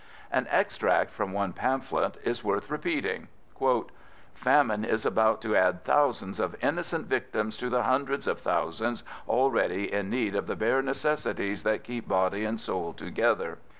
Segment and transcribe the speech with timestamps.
[0.31, 3.27] An extract from one pamphlet is worth repeating:—
[4.33, 9.93] "Famine is about to add thousands of innocent victims to the hundreds of thousands already
[9.93, 13.59] in need of the bare necessities that keep body and soul together.